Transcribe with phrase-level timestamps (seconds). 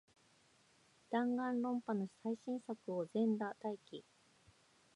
[1.11, 4.03] ダンガンロンパの最新作を、全裸待機